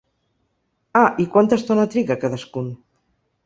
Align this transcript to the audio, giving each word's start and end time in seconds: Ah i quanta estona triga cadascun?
Ah 1.03 1.11
i 1.25 1.27
quanta 1.37 1.61
estona 1.61 1.87
triga 1.95 2.21
cadascun? 2.27 2.77